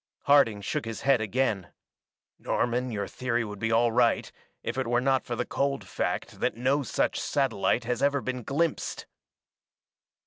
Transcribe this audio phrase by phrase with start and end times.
[0.23, 1.67] Harding shook his head again.
[2.39, 4.31] "Norman, your theory would be all right
[4.63, 8.41] if it were not for the cold fact that no such satellite has ever been
[8.41, 9.05] glimpsed."